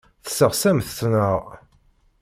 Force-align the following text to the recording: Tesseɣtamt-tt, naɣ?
Tesseɣtamt-tt, 0.25 1.01
naɣ? 1.11 1.41